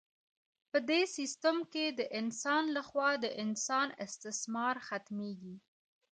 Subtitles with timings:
[0.71, 5.55] په دې سیستم کې د انسان لخوا د انسان استثمار ختمیږي.